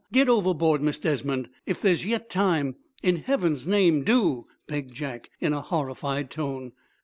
[0.11, 2.73] Get overboard, Miss Desmond, if there's yet time.
[3.03, 6.71] In heaven's name do!" begged Jack, in a horrified tone.